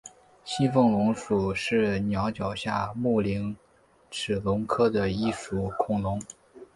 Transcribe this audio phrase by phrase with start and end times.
[0.43, 3.55] 西风龙属是鸟脚下目棱
[4.09, 6.19] 齿龙科的一属恐龙。